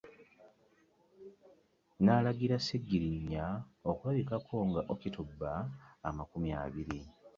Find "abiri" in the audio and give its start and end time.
6.63-6.99